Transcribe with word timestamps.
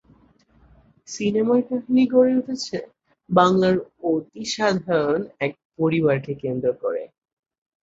সিনেমার 1.07 1.59
কাহিনী 1.69 2.03
গড়ে 2.13 2.33
উঠেছে 2.39 2.77
বাংলার 3.29 3.75
অতি 4.09 4.43
সাধারণ 4.53 5.21
এক 5.45 5.51
পরিবারকে 5.77 6.33
কেন্দ্র 6.43 6.67
করে। 6.81 7.03